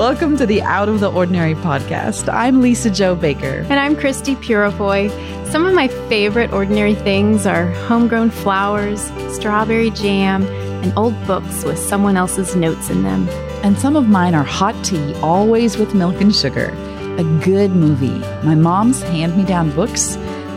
[0.00, 2.32] Welcome to the Out of the Ordinary podcast.
[2.32, 3.66] I'm Lisa-Jo Baker.
[3.68, 5.10] And I'm Christie Purifoy.
[5.48, 10.46] Some of my favorite ordinary things are homegrown flowers, strawberry jam,
[10.82, 13.28] and old books with someone else's notes in them.
[13.62, 16.70] And some of mine are hot tea, always with milk and sugar,
[17.18, 20.16] a good movie, my mom's hand me down books,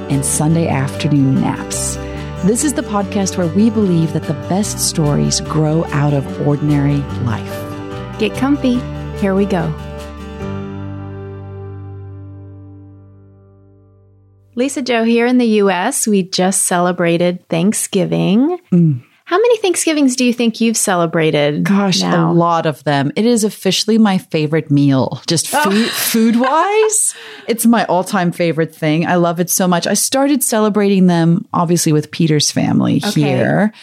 [0.09, 1.95] and Sunday afternoon naps.
[2.45, 6.99] This is the podcast where we believe that the best stories grow out of ordinary
[7.25, 8.19] life.
[8.19, 8.81] Get comfy.
[9.23, 9.73] Here we go.
[14.55, 18.59] Lisa-Jo here in the US, we just celebrated Thanksgiving.
[18.73, 19.01] Mm.
[19.23, 21.63] How many Thanksgivings do you think you've celebrated?
[21.63, 22.29] Gosh, now?
[22.29, 23.13] a lot of them.
[23.15, 27.15] It is officially my favorite meal, just food, food wise.
[27.47, 29.07] it's my all time favorite thing.
[29.07, 29.87] I love it so much.
[29.87, 33.21] I started celebrating them obviously with Peter's family okay.
[33.21, 33.73] here.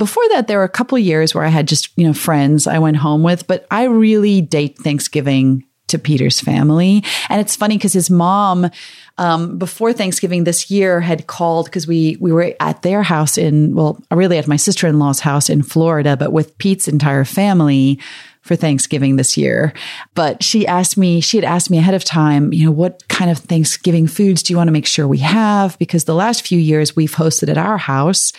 [0.00, 2.78] Before that, there were a couple years where I had just, you know, friends I
[2.78, 7.04] went home with, but I really date Thanksgiving to Peter's family.
[7.28, 8.70] And it's funny because his mom,
[9.18, 13.74] um, before Thanksgiving this year, had called because we we were at their house in
[13.74, 18.00] well, really at my sister in law's house in Florida, but with Pete's entire family
[18.40, 19.74] for Thanksgiving this year.
[20.14, 23.30] But she asked me, she had asked me ahead of time, you know, what kind
[23.30, 25.78] of Thanksgiving foods do you want to make sure we have?
[25.78, 28.32] Because the last few years we've hosted at our house.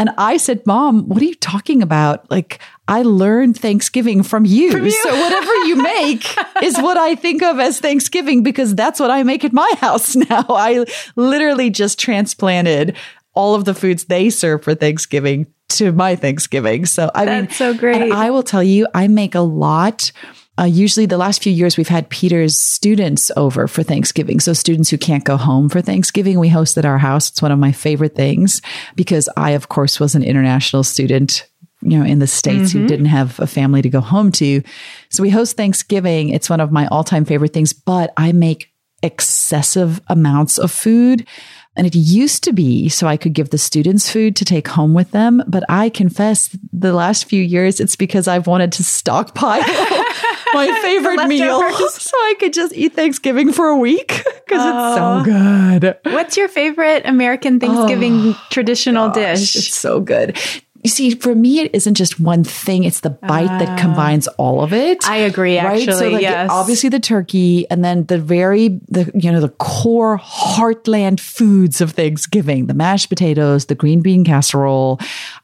[0.00, 2.30] And I said, Mom, what are you talking about?
[2.30, 4.72] Like, I learned Thanksgiving from you.
[4.72, 4.90] From you.
[4.92, 6.24] So whatever you make
[6.62, 10.16] is what I think of as Thanksgiving because that's what I make at my house
[10.30, 10.46] now.
[10.48, 12.96] I literally just transplanted
[13.34, 16.86] all of the foods they serve for Thanksgiving to my Thanksgiving.
[16.86, 18.10] So I that's mean, so great.
[18.10, 20.12] I will tell you, I make a lot.
[20.60, 24.40] Uh, usually, the last few years, we've had Peter's students over for Thanksgiving.
[24.40, 27.30] So, students who can't go home for Thanksgiving, we host at our house.
[27.30, 28.60] It's one of my favorite things
[28.94, 31.46] because I, of course, was an international student
[31.82, 32.80] you know, in the States mm-hmm.
[32.80, 34.62] who didn't have a family to go home to.
[35.08, 36.28] So we host Thanksgiving.
[36.28, 38.70] It's one of my all time favorite things, but I make
[39.02, 41.26] excessive amounts of food.
[41.80, 44.92] And it used to be so I could give the students food to take home
[44.92, 45.42] with them.
[45.46, 49.62] But I confess the last few years, it's because I've wanted to stockpile
[50.52, 51.58] my favorite meal
[51.88, 54.88] so I could just eat Thanksgiving for a week because oh.
[54.88, 55.78] it's so oh.
[55.80, 55.98] good.
[56.12, 59.56] What's your favorite American Thanksgiving oh, traditional gosh, dish?
[59.56, 60.36] It's so good
[60.82, 62.84] you see, for me, it isn't just one thing.
[62.84, 63.76] It's the bite uh, that ah.
[63.76, 65.06] combines all of it.
[65.06, 65.80] I agree, right?
[65.82, 65.98] actually.
[65.98, 66.48] So like yes.
[66.50, 71.92] obviously the turkey and then the very, the, you know, the core heartland foods of
[71.92, 74.98] Thanksgiving, the mashed potatoes, the green bean casserole.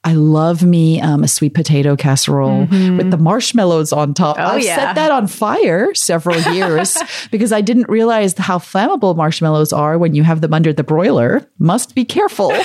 [0.05, 2.97] I love me um, a sweet potato casserole mm-hmm.
[2.97, 4.37] with the marshmallows on top.
[4.39, 4.77] Oh, I've yeah.
[4.77, 6.97] set that on fire several years
[7.31, 11.47] because I didn't realize how flammable marshmallows are when you have them under the broiler.
[11.59, 12.53] Must be careful.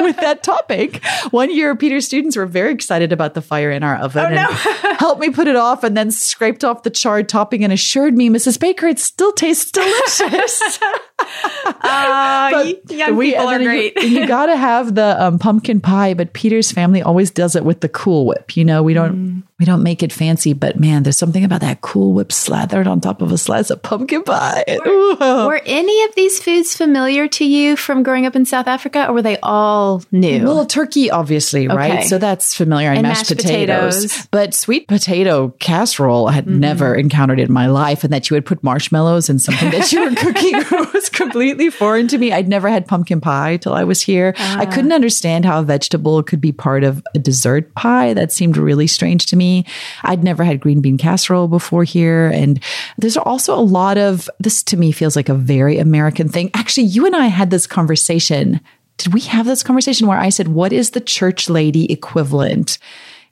[0.00, 1.04] with that topic.
[1.30, 4.48] One year, Students were very excited about the fire in our oven oh, no.
[4.88, 8.16] and helped me put it off and then scraped off the charred topping and assured
[8.16, 8.58] me, Mrs.
[8.58, 10.78] Baker, it still tastes delicious.
[11.82, 13.96] uh, young we, people are great.
[13.96, 17.64] You, you got to have the um, pumpkin pie, but Peter's family always does it
[17.64, 18.56] with the Cool Whip.
[18.56, 19.42] You know, we don't mm.
[19.58, 23.00] we don't make it fancy, but man, there's something about that Cool Whip slathered on
[23.00, 24.64] top of a slice of pumpkin pie.
[24.84, 29.08] Were, were any of these foods familiar to you from growing up in South Africa,
[29.08, 30.44] or were they all new?
[30.44, 31.76] Well, turkey, obviously, okay.
[31.76, 32.04] right?
[32.04, 32.90] So that's familiar.
[32.90, 34.02] And mashed, mashed potatoes.
[34.02, 34.28] potatoes.
[34.30, 36.60] but sweet potato casserole I had mm-hmm.
[36.60, 40.02] never encountered in my life, and that you would put marshmallows in something that you
[40.02, 40.54] were cooking
[40.94, 42.32] was completely foreign to me.
[42.32, 44.34] I'd never had pumpkin pie till I was here.
[44.38, 44.56] Uh.
[44.60, 44.70] I ah.
[44.70, 48.14] couldn't understand how a vegetable could be part of a dessert pie.
[48.14, 49.66] That seemed really strange to me.
[50.02, 52.28] I'd never had green bean casserole before here.
[52.28, 52.62] And
[52.98, 56.50] there's also a lot of this to me feels like a very American thing.
[56.54, 58.60] Actually, you and I had this conversation.
[58.96, 62.78] Did we have this conversation where I said, What is the church lady equivalent?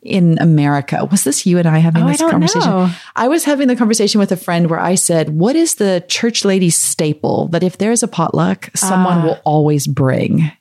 [0.02, 1.04] In America.
[1.10, 2.70] Was this you and I having oh, this I conversation?
[2.70, 2.90] Know.
[3.16, 6.44] I was having the conversation with a friend where I said, What is the church
[6.44, 9.24] lady staple that if there's a potluck, someone uh.
[9.24, 10.52] will always bring?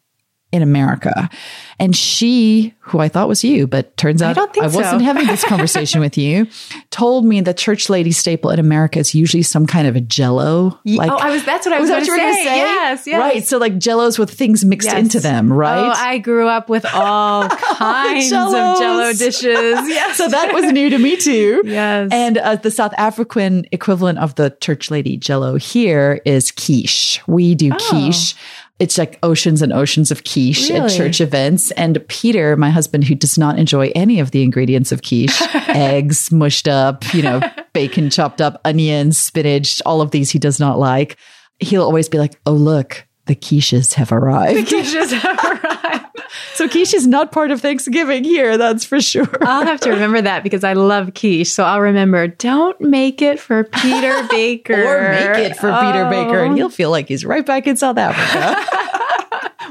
[0.53, 1.29] In America.
[1.77, 4.99] And she, who I thought was you, but turns out I, I wasn't so.
[4.99, 6.47] having this conversation with you,
[6.89, 10.79] told me the church lady staple in America is usually some kind of a jello.
[10.85, 12.43] Like, oh, I was, that's what I was, was going to say.
[12.43, 12.57] say.
[12.57, 13.19] Yes, yes.
[13.19, 13.45] Right.
[13.45, 14.97] So like jellos with things mixed yes.
[14.97, 15.79] into them, right?
[15.79, 19.43] Oh, I grew up with all kinds of jello dishes.
[19.43, 20.17] yes.
[20.17, 21.61] so that was new to me too.
[21.65, 22.09] Yes.
[22.13, 27.21] And uh, the South African equivalent of the church lady jello here is quiche.
[27.27, 27.89] We do oh.
[27.89, 28.33] quiche
[28.79, 30.81] it's like oceans and oceans of quiche really?
[30.81, 31.71] at church events.
[31.71, 36.31] And Peter, my husband, who does not enjoy any of the ingredients of quiche, eggs
[36.31, 37.41] mushed up, you know,
[37.73, 41.17] bacon chopped up, onions, spinach, all of these he does not like.
[41.59, 44.57] He'll always be like, oh, look, the quiches have arrived.
[44.57, 46.05] The quiches have arrived.
[46.53, 49.29] So quiche is not part of Thanksgiving here, that's for sure.
[49.41, 51.51] I'll have to remember that because I love quiche.
[51.51, 54.73] So I'll remember don't make it for Peter Baker.
[54.73, 55.79] or make it for oh.
[55.81, 56.55] Peter Baker and oh.
[56.55, 58.55] he'll feel like he's right back in South Africa.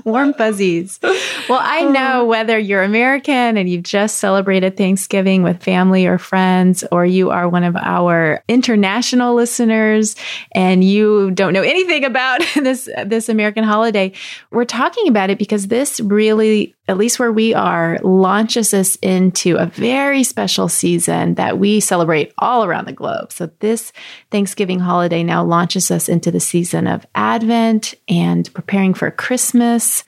[0.07, 1.01] warm fuzzies.
[1.03, 1.91] Well, I oh.
[1.91, 7.31] know whether you're American and you've just celebrated Thanksgiving with family or friends, or you
[7.31, 10.15] are one of our international listeners
[10.53, 14.13] and you don't know anything about this, this American holiday.
[14.53, 19.57] We're talking about it because this really at least where we are, launches us into
[19.57, 23.33] a very special season that we celebrate all around the globe.
[23.33, 23.93] So, this
[24.31, 30.05] Thanksgiving holiday now launches us into the season of Advent and preparing for Christmas.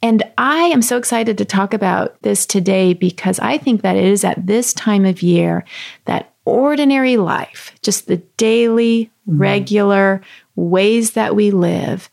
[0.00, 4.04] And I am so excited to talk about this today because I think that it
[4.04, 5.64] is at this time of year
[6.06, 9.40] that ordinary life, just the daily, mm-hmm.
[9.40, 10.20] regular
[10.56, 12.10] ways that we live,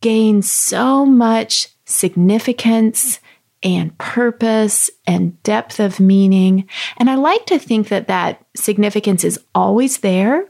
[0.00, 3.20] gains so much significance
[3.62, 6.68] and purpose and depth of meaning.
[6.96, 10.46] And I like to think that that significance is always there,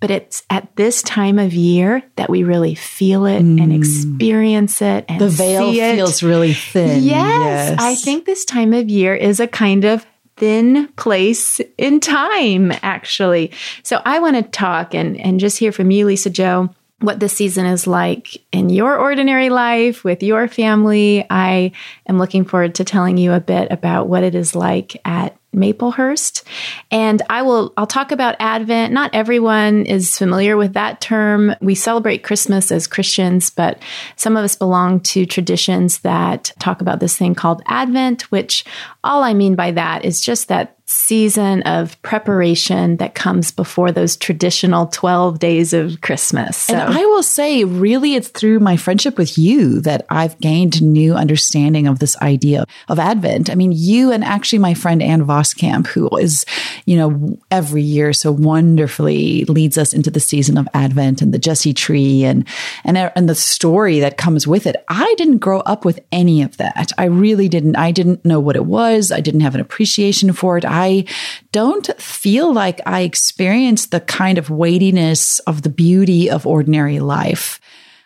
[0.00, 3.62] but it's at this time of year that we really feel it mm.
[3.62, 7.02] and experience it and the veil feels really thin.
[7.02, 10.06] Yes, yes, I think this time of year is a kind of
[10.36, 13.52] thin place in time actually.
[13.82, 16.70] So I want to talk and and just hear from you Lisa-Jo
[17.04, 21.26] what this season is like in your ordinary life with your family.
[21.28, 21.72] I
[22.08, 26.42] am looking forward to telling you a bit about what it is like at Maplehurst.
[26.90, 28.92] And I will I'll talk about Advent.
[28.92, 31.54] Not everyone is familiar with that term.
[31.60, 33.78] We celebrate Christmas as Christians, but
[34.16, 38.64] some of us belong to traditions that talk about this thing called Advent, which
[39.02, 44.16] all I mean by that is just that season of preparation that comes before those
[44.16, 46.58] traditional 12 days of Christmas.
[46.58, 46.74] So.
[46.74, 51.14] And I will say, really, it's through my friendship with you that I've gained new
[51.14, 53.48] understanding of this idea of Advent.
[53.48, 56.44] I mean, you and actually my friend Ann Voskamp, who is,
[56.86, 61.38] you know, every year so wonderfully leads us into the season of Advent and the
[61.38, 62.46] Jesse tree and,
[62.84, 64.76] and, and the story that comes with it.
[64.88, 66.92] I didn't grow up with any of that.
[66.98, 67.76] I really didn't.
[67.76, 69.12] I didn't know what it was.
[69.12, 70.64] I didn't have an appreciation for it.
[70.64, 71.04] I
[71.52, 77.60] don't feel like I experienced the kind of weightiness of the beauty of ordinary life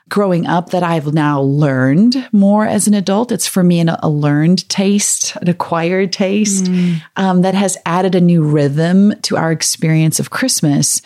[0.08, 3.32] growing up that I've now learned more as an adult.
[3.32, 7.02] It's for me an, a learned taste, an acquired taste mm.
[7.16, 11.02] um, that has added a new rhythm to our experience of Christmas.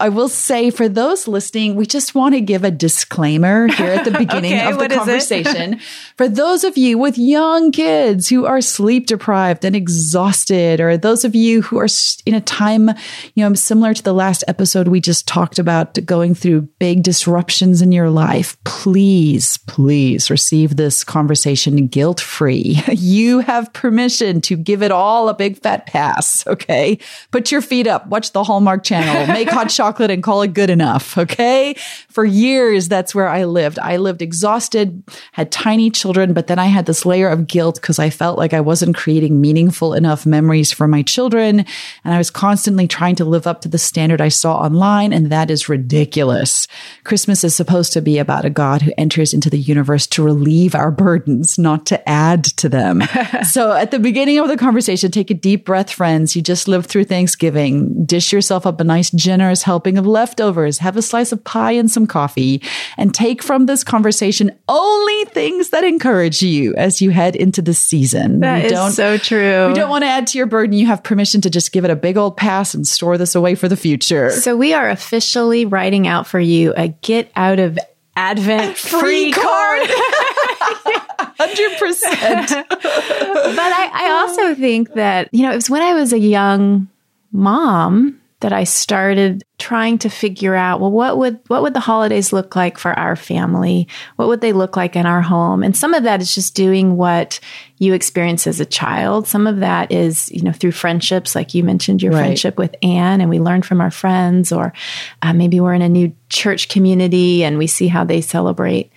[0.00, 4.04] I will say for those listening, we just want to give a disclaimer here at
[4.04, 5.78] the beginning okay, of the conversation.
[6.16, 11.24] for those of you with young kids who are sleep deprived and exhausted, or those
[11.24, 11.86] of you who are
[12.26, 12.88] in a time,
[13.34, 17.80] you know, similar to the last episode we just talked about going through big disruptions
[17.80, 22.80] in your life, please, please receive this conversation guilt free.
[23.04, 26.46] You have permission to give it all a big fat pass.
[26.46, 26.98] Okay.
[27.32, 30.70] Put your feet up, watch the Hallmark channel, make hot chocolate and call it good
[30.70, 31.18] enough.
[31.24, 31.74] Okay.
[32.08, 33.78] For years, that's where I lived.
[33.78, 35.02] I lived exhausted,
[35.32, 38.52] had tiny children, but then I had this layer of guilt because I felt like
[38.52, 41.64] I wasn't creating meaningful enough memories for my children.
[42.04, 45.12] And I was constantly trying to live up to the standard I saw online.
[45.12, 46.68] And that is ridiculous.
[47.04, 50.74] Christmas is supposed to be about a God who enters into the universe to relieve
[50.74, 53.02] our burdens, not to add to them.
[53.50, 56.36] so at the beginning of the conversation, take a deep breath, friends.
[56.36, 58.04] You just lived through Thanksgiving.
[58.04, 61.90] Dish yourself up a nice, generous, helping of leftovers, have a slice of pie and
[61.90, 62.62] some coffee,
[62.96, 67.74] and take from this conversation only things that encourage you as you head into the
[67.74, 68.38] season.
[68.38, 69.66] That don't, so true.
[69.66, 70.76] We don't want to add to your burden.
[70.76, 73.56] You have permission to just give it a big old pass and store this away
[73.56, 74.30] for the future.
[74.30, 77.76] So we are officially writing out for you a get out of
[78.14, 79.88] Advent free, free card.
[81.36, 82.48] Hundred percent.
[82.70, 86.86] But I, I also think that you know it was when I was a young
[87.32, 92.30] mom that I started trying to figure out, well, what would, what would the holidays
[92.30, 93.88] look like for our family?
[94.16, 95.62] What would they look like in our home?
[95.62, 97.40] And some of that is just doing what
[97.78, 99.26] you experience as a child.
[99.26, 102.18] Some of that is, you know, through friendships, like you mentioned your right.
[102.18, 104.74] friendship with Ann and we learn from our friends, or
[105.22, 108.92] uh, maybe we're in a new church community and we see how they celebrate.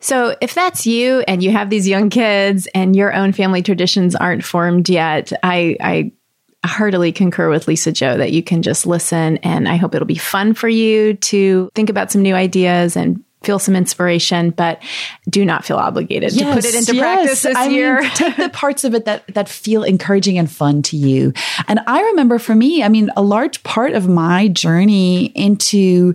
[0.00, 4.16] So if that's you and you have these young kids and your own family traditions
[4.16, 6.12] aren't formed yet, I, I
[6.64, 10.54] heartily concur with Lisa-Jo that you can just listen and I hope it'll be fun
[10.54, 14.82] for you to think about some new ideas and feel some inspiration, but
[15.28, 17.02] do not feel obligated to put it into yes.
[17.02, 18.00] practice this I year.
[18.00, 21.32] Mean, take the parts of it that that feel encouraging and fun to you.
[21.68, 26.14] And I remember for me, I mean, a large part of my journey into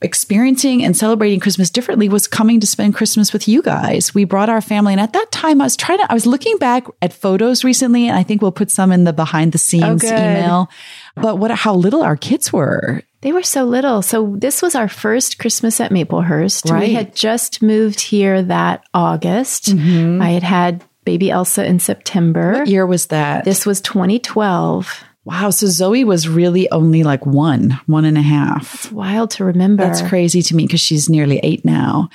[0.00, 4.14] experiencing and celebrating Christmas differently was coming to spend Christmas with you guys.
[4.14, 6.10] We brought our family, and at that time, I was trying to.
[6.10, 9.12] I was looking back at photos recently, and I think we'll put some in the
[9.12, 10.68] behind the scenes oh, email.
[11.16, 14.02] But what how little our kids were they were so little.
[14.02, 16.70] So this was our first Christmas at Maplehurst.
[16.70, 16.88] Right.
[16.88, 19.66] We had just moved here that August.
[19.66, 20.22] Mm-hmm.
[20.22, 22.60] I had had baby Elsa in September.
[22.60, 23.44] What year was that?
[23.44, 25.04] This was 2012.
[25.24, 25.50] Wow.
[25.50, 28.74] So Zoe was really only like one, one and a half.
[28.74, 29.84] It's wild to remember.
[29.84, 32.08] That's crazy to me because she's nearly eight now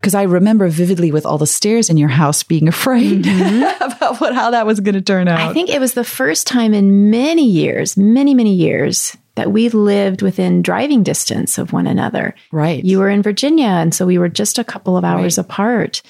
[0.00, 3.82] because I remember vividly with all the stairs in your house being afraid mm-hmm.
[3.92, 5.40] about what how that was going to turn out.
[5.40, 9.70] I think it was the first time in many years, many many years that we
[9.70, 12.34] lived within driving distance of one another.
[12.52, 12.84] Right.
[12.84, 15.46] You were in Virginia and so we were just a couple of hours right.
[15.46, 16.02] apart.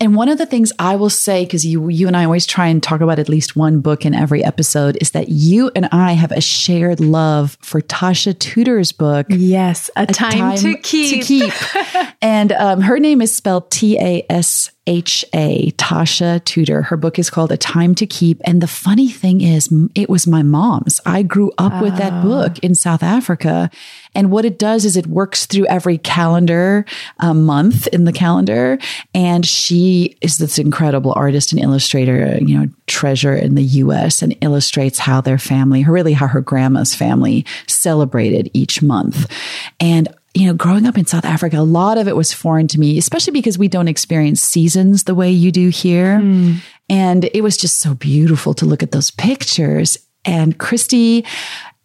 [0.00, 2.66] And one of the things I will say, because you, you and I always try
[2.66, 6.14] and talk about at least one book in every episode, is that you and I
[6.14, 9.26] have a shared love for Tasha Tudor's book.
[9.28, 11.20] Yes, A, a time, time, to Keep.
[11.20, 12.14] To keep.
[12.20, 16.82] and um, her name is spelled T A S H A, Tasha Tudor.
[16.82, 18.40] Her book is called A Time to Keep.
[18.44, 21.00] And the funny thing is, it was my mom's.
[21.06, 21.82] I grew up oh.
[21.82, 22.22] with that oh.
[22.22, 23.70] book in South Africa.
[24.14, 26.84] And what it does is it works through every calendar
[27.20, 28.78] uh, month in the calendar.
[29.14, 34.36] And she is this incredible artist and illustrator, you know, treasure in the US and
[34.40, 39.30] illustrates how their family, really how her grandma's family celebrated each month.
[39.78, 42.80] And you know, growing up in South Africa, a lot of it was foreign to
[42.80, 46.20] me, especially because we don't experience seasons the way you do here.
[46.20, 46.56] Mm.
[46.88, 49.98] And it was just so beautiful to look at those pictures.
[50.24, 51.26] And Christie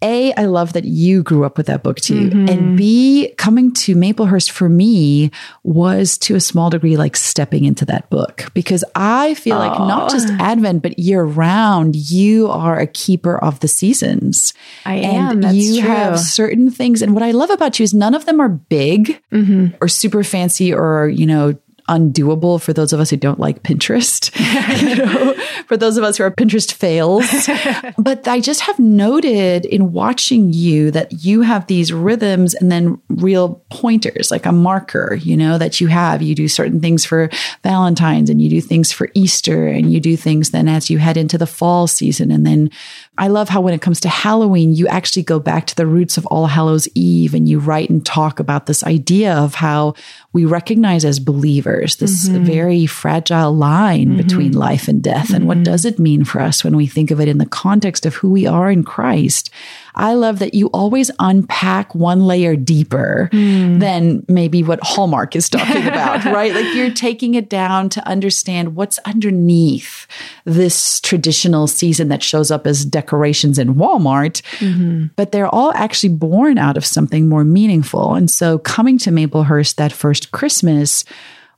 [0.03, 2.29] a, I love that you grew up with that book too.
[2.29, 2.49] Mm-hmm.
[2.49, 5.31] And B, coming to Maplehurst for me
[5.63, 10.11] was to a small degree like stepping into that book because I feel like not
[10.11, 14.53] just Advent, but year round, you are a keeper of the seasons.
[14.85, 15.55] I and am.
[15.55, 15.89] you true.
[15.89, 17.01] have certain things.
[17.01, 19.75] And what I love about you is none of them are big mm-hmm.
[19.81, 21.57] or super fancy or, you know,
[21.88, 24.32] undoable for those of us who don't like Pinterest,
[24.82, 25.34] you know,
[25.67, 27.25] for those of us who are Pinterest fails.
[27.98, 33.00] but I just have noted in watching you that you have these rhythms and then
[33.10, 36.22] real pointers, like a marker, you know, that you have.
[36.22, 37.29] You do certain things for
[37.63, 41.17] Valentine's and you do things for Easter and you do things then as you head
[41.17, 42.32] into the fall season.
[42.32, 42.70] And then
[43.17, 46.17] I love how when it comes to Halloween, you actually go back to the roots
[46.17, 49.96] of All Hallows Eve and you write and talk about this idea of how
[50.34, 52.43] we recognize as believers this mm-hmm.
[52.43, 54.17] very fragile line mm-hmm.
[54.17, 55.34] between life and death.
[55.34, 55.63] And what mm-hmm.
[55.63, 58.31] does it mean for us when we think of it in the context of who
[58.31, 59.50] we are in Christ?
[59.98, 63.79] I love that you always unpack one layer deeper mm.
[63.79, 66.53] than maybe what Hallmark is talking about, right?
[66.53, 70.05] Like you're taking it down to understand what's underneath
[70.46, 75.07] this traditional season that shows up as decorations in Walmart, mm-hmm.
[75.15, 78.13] but they're all actually born out of something more meaningful.
[78.13, 81.05] And so coming to Maplehurst that first Christmas,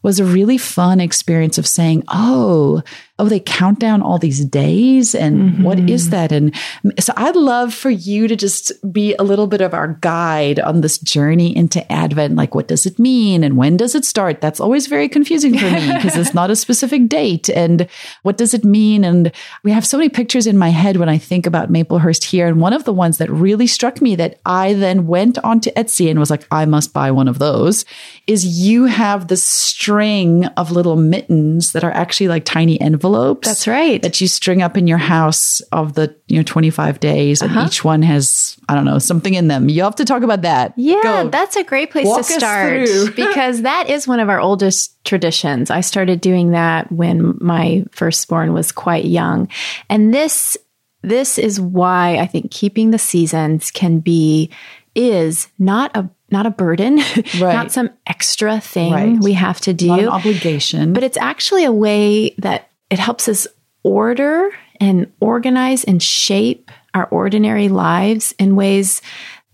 [0.02, 2.82] was a really fun experience of saying, oh,
[3.20, 5.14] oh, they count down all these days.
[5.14, 5.64] And mm-hmm.
[5.64, 6.32] what is that?
[6.32, 6.56] And
[7.00, 10.80] so I'd love for you to just be a little bit of our guide on
[10.80, 12.36] this journey into Advent.
[12.36, 13.44] Like, what does it mean?
[13.44, 14.40] And when does it start?
[14.40, 17.50] That's always very confusing for me because it's not a specific date.
[17.50, 17.90] And
[18.24, 19.04] what does it mean?
[19.04, 22.48] And we have so many pictures in my head when I think about Maplehurst here.
[22.48, 26.10] And one of the ones that really struck me that I then went onto Etsy
[26.10, 27.84] and was like, I must buy one of those
[28.28, 29.44] is you have this
[29.90, 33.48] string of little mittens that are actually like tiny envelopes.
[33.48, 34.00] That's right.
[34.04, 37.66] That you string up in your house of the, you know, 25 days and uh-huh.
[37.66, 39.68] each one has, I don't know, something in them.
[39.68, 40.74] You have to talk about that.
[40.78, 41.30] Yeah, Go.
[41.30, 45.72] that's a great place Walk to start because that is one of our oldest traditions.
[45.72, 49.50] I started doing that when my firstborn was quite young.
[49.90, 50.56] And this
[51.02, 54.52] this is why I think keeping the seasons can be
[54.96, 56.98] is not a not a burden,
[57.40, 57.54] right.
[57.54, 59.20] not some extra thing right.
[59.20, 59.88] we have to do.
[59.88, 60.94] Not an obligation.
[60.94, 63.48] But it's actually a way that it helps us
[63.84, 69.02] order and organize and shape our ordinary lives in ways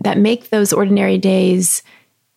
[0.01, 1.81] that make those ordinary days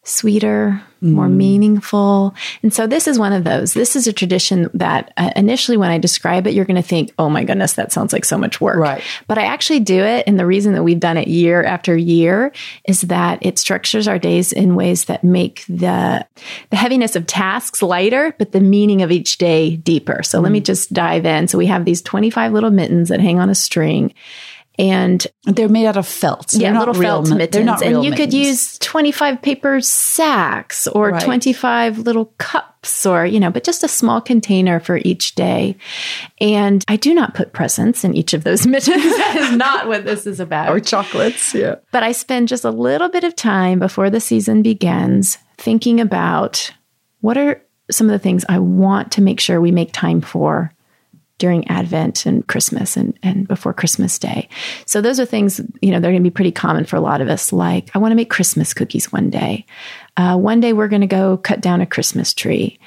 [0.04, 1.12] sweeter, mm.
[1.12, 2.34] more meaningful.
[2.62, 3.74] And so this is one of those.
[3.74, 7.12] This is a tradition that uh, initially when I describe it, you're going to think,
[7.18, 8.76] oh my goodness, that sounds like so much work.
[8.76, 9.02] Right.
[9.26, 10.24] But I actually do it.
[10.26, 12.52] And the reason that we've done it year after year
[12.84, 16.26] is that it structures our days in ways that make the,
[16.70, 20.22] the heaviness of tasks lighter, but the meaning of each day deeper.
[20.22, 20.42] So mm.
[20.42, 20.64] let me mm.
[20.64, 21.48] just dive in.
[21.48, 24.14] So we have these 25 little mittens that hang on a string
[24.78, 26.52] And they're made out of felt.
[26.52, 27.50] So yeah, little felt mittens.
[27.50, 28.16] They're not and you mittens.
[28.16, 31.22] could use 25 paper sacks or right.
[31.22, 35.76] 25 little cups or, you know, but just a small container for each day.
[36.40, 38.96] And I do not put presents in each of those mittens.
[38.96, 40.70] that is not what this is about.
[40.70, 41.76] Or chocolates, yeah.
[41.90, 46.72] But I spend just a little bit of time before the season begins thinking about
[47.20, 50.72] what are some of the things I want to make sure we make time for
[51.38, 54.48] during Advent and Christmas and, and before Christmas Day.
[54.86, 57.20] So those are things, you know, they're going to be pretty common for a lot
[57.20, 57.52] of us.
[57.52, 59.64] Like, I want to make Christmas cookies one day.
[60.16, 62.78] Uh, one day we're going to go cut down a Christmas tree.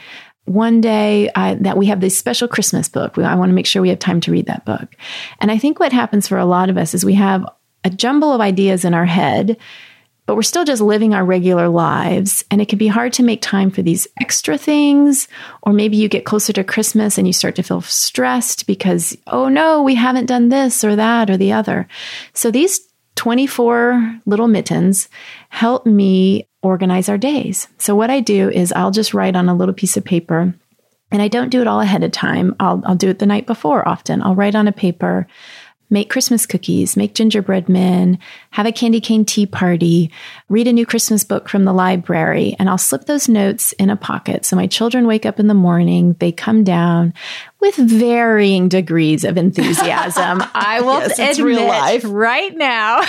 [0.45, 3.17] One day I, that we have this special Christmas book.
[3.17, 4.95] I want to make sure we have time to read that book.
[5.39, 7.45] And I think what happens for a lot of us is we have
[7.83, 9.57] a jumble of ideas in our head
[10.31, 12.45] but we're still just living our regular lives.
[12.49, 15.27] And it can be hard to make time for these extra things.
[15.61, 19.49] Or maybe you get closer to Christmas and you start to feel stressed because, oh
[19.49, 21.85] no, we haven't done this or that or the other.
[22.33, 22.79] So these
[23.15, 25.09] 24 little mittens
[25.49, 27.67] help me organize our days.
[27.77, 30.55] So what I do is I'll just write on a little piece of paper.
[31.11, 32.55] And I don't do it all ahead of time.
[32.57, 34.23] I'll, I'll do it the night before often.
[34.23, 35.27] I'll write on a paper
[35.91, 38.17] make Christmas cookies, make gingerbread men,
[38.49, 40.09] have a candy cane tea party,
[40.49, 43.97] read a new Christmas book from the library, and I'll slip those notes in a
[43.97, 44.45] pocket.
[44.45, 47.13] So my children wake up in the morning, they come down
[47.59, 50.41] with varying degrees of enthusiasm.
[50.55, 53.01] I will yes, admit right now.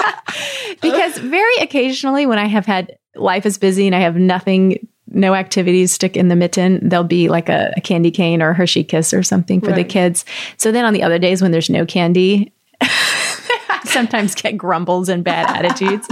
[0.82, 5.34] because very occasionally when I have had life is busy and I have nothing no
[5.34, 8.84] activities stick in the mitten, there'll be like a, a candy cane or a Hershey
[8.84, 9.76] kiss or something for right.
[9.76, 10.24] the kids.
[10.56, 15.24] So then on the other days when there's no candy, I sometimes get grumbles and
[15.24, 16.08] bad attitudes.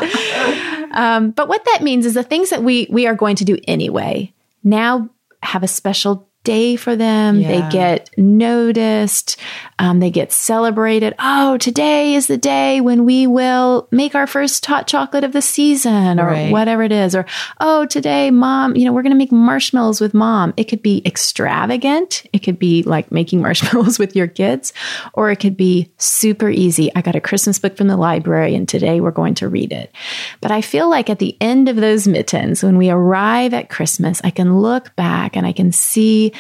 [0.93, 3.59] Um, but what that means is the things that we we are going to do
[3.67, 4.33] anyway
[4.65, 5.09] now
[5.43, 7.41] have a special day for them.
[7.41, 7.49] Yeah.
[7.49, 9.37] They get noticed.
[9.79, 11.15] Um, they get celebrated.
[11.19, 15.43] Oh, today is the day when we will make our first hot chocolate of the
[15.43, 16.51] season or right.
[16.51, 17.15] whatever it is.
[17.15, 17.27] Or,
[17.61, 20.55] oh, today, mom, you know, we're going to make marshmallows with mom.
[20.57, 22.25] It could be extravagant.
[22.33, 24.73] It could be like making marshmallows with your kids,
[25.13, 26.91] or it could be super easy.
[26.97, 29.93] I got a Christmas book from the library and today we're going to read it.
[30.41, 34.23] But I feel like at the end of those mittens, when we arrive at Christmas,
[34.25, 36.33] I can look back and I can see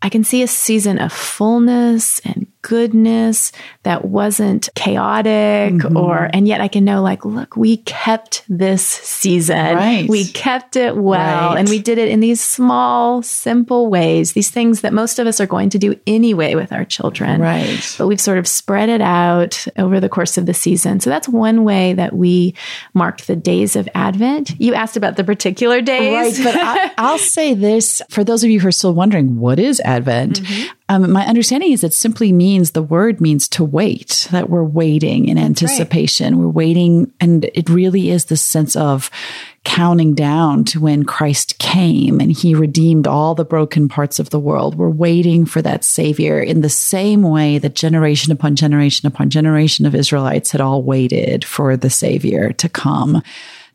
[0.00, 3.52] I can see a season of fullness and goodness
[3.84, 5.96] that wasn't chaotic mm-hmm.
[5.96, 10.08] or and yet I can know like look we kept this season right.
[10.08, 11.58] we kept it well right.
[11.58, 15.40] and we did it in these small simple ways these things that most of us
[15.40, 19.00] are going to do anyway with our children right but we've sort of spread it
[19.00, 22.54] out over the course of the season so that's one way that we
[22.92, 26.56] marked the days of advent you asked about the particular days right but
[26.98, 30.40] I, will say this for those of you who are still wondering what is advent
[30.40, 30.72] mm-hmm.
[30.90, 35.28] Um, my understanding is it simply means the word means to wait, that we're waiting
[35.28, 36.34] in That's anticipation.
[36.34, 36.44] Right.
[36.44, 37.12] We're waiting.
[37.20, 39.10] And it really is the sense of
[39.64, 44.40] counting down to when Christ came and he redeemed all the broken parts of the
[44.40, 44.76] world.
[44.76, 49.84] We're waiting for that savior in the same way that generation upon generation upon generation
[49.84, 53.22] of Israelites had all waited for the savior to come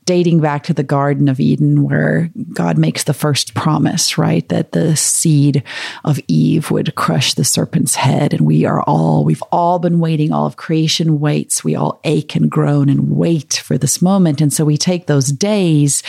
[0.05, 4.47] dating back to the Garden of Eden, where God makes the first promise, right?
[4.49, 5.63] That the seed
[6.03, 8.33] of Eve would crush the serpent's head.
[8.33, 10.31] And we are all, we've all been waiting.
[10.31, 11.63] All of creation waits.
[11.63, 14.41] We all ache and groan and wait for this moment.
[14.41, 16.03] And so we take those days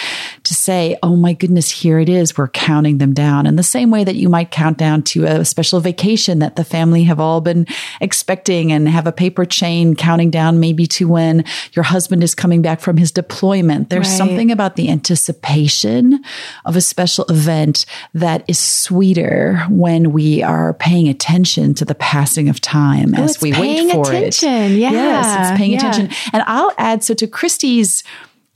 [0.45, 2.37] to say, oh my goodness, here it is.
[2.37, 5.45] We're counting them down in the same way that you might count down to a
[5.45, 7.67] special vacation that the family have all been
[8.01, 12.63] expecting and have a paper chain counting down maybe to when your husband is coming
[12.63, 14.19] back from his deployment there's right.
[14.19, 16.23] something about the anticipation
[16.65, 22.49] of a special event that is sweeter when we are paying attention to the passing
[22.49, 24.49] of time oh, as we wait for attention.
[24.49, 24.71] it.
[24.73, 24.91] Yeah.
[24.91, 25.79] Yes, it's paying yeah.
[25.79, 26.11] attention.
[26.33, 28.03] And I'll add so to Christie's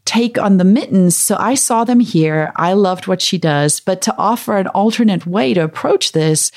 [0.04, 1.16] take on the mittens.
[1.16, 2.50] So I saw them here.
[2.56, 6.50] I loved what she does, but to offer an alternate way to approach this,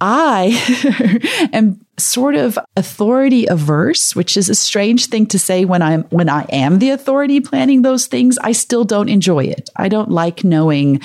[0.00, 6.04] I am sort of authority averse, which is a strange thing to say when I'm
[6.04, 8.38] when I am the authority planning those things.
[8.38, 9.70] I still don't enjoy it.
[9.76, 11.00] I don't like knowing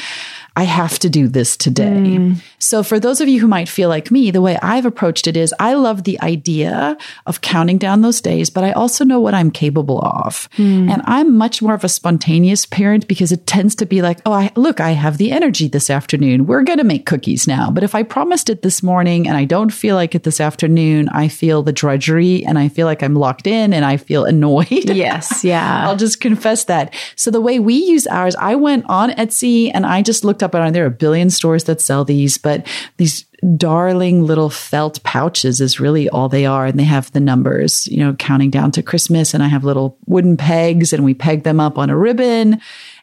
[0.55, 1.83] I have to do this today.
[1.85, 2.41] Mm.
[2.59, 5.35] So for those of you who might feel like me, the way I've approached it
[5.35, 9.33] is I love the idea of counting down those days, but I also know what
[9.33, 10.47] I'm capable of.
[10.57, 10.91] Mm.
[10.91, 14.31] And I'm much more of a spontaneous parent because it tends to be like, oh,
[14.31, 16.45] I, look, I have the energy this afternoon.
[16.45, 17.71] We're going to make cookies now.
[17.71, 21.09] But if I promised it this morning and I don't feel like it this afternoon,
[21.09, 24.69] I feel the drudgery and I feel like I'm locked in and I feel annoyed.
[24.69, 25.43] Yes.
[25.43, 25.87] Yeah.
[25.87, 26.93] I'll just confess that.
[27.15, 30.53] So the way we use ours, I went on Etsy and I just looked up
[30.53, 33.25] and there are a billion stores that sell these, but these
[33.57, 36.65] darling little felt pouches is really all they are.
[36.65, 39.33] And they have the numbers, you know, counting down to Christmas.
[39.33, 42.61] And I have little wooden pegs and we peg them up on a ribbon.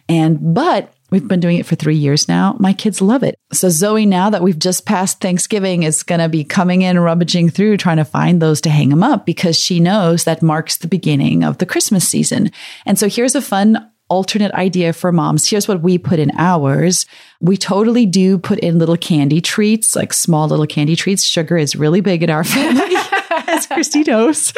[0.08, 2.56] And, but We've been doing it for three years now.
[2.60, 3.36] My kids love it.
[3.52, 7.50] So Zoe, now that we've just passed Thanksgiving, is going to be coming in, rummaging
[7.50, 10.88] through, trying to find those to hang them up because she knows that marks the
[10.88, 12.50] beginning of the Christmas season.
[12.86, 15.48] And so here's a fun alternate idea for moms.
[15.48, 17.06] Here's what we put in ours.
[17.40, 21.24] We totally do put in little candy treats, like small little candy treats.
[21.24, 22.96] Sugar is really big in our family,
[23.46, 24.52] as Christie knows.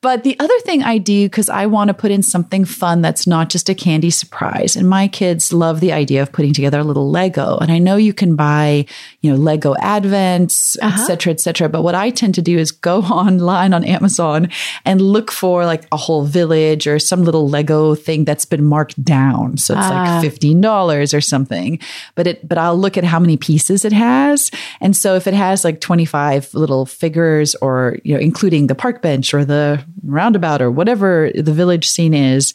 [0.00, 3.26] But the other thing I do, because I want to put in something fun that's
[3.26, 4.76] not just a candy surprise.
[4.76, 7.58] And my kids love the idea of putting together a little Lego.
[7.58, 8.86] And I know you can buy,
[9.20, 11.02] you know, Lego Advents, uh-huh.
[11.02, 11.68] et cetera, et cetera.
[11.68, 14.48] But what I tend to do is go online on Amazon
[14.84, 19.02] and look for like a whole village or some little Lego thing that's been marked
[19.02, 19.56] down.
[19.56, 19.90] So it's uh.
[19.90, 20.20] like ah.
[20.22, 21.78] $15 or something.
[22.14, 24.50] But it, but I'll look at how many pieces it has.
[24.80, 29.02] And so if it has like 25 little figures or, you know, including the park
[29.02, 32.54] bench or the roundabout or whatever the village scene is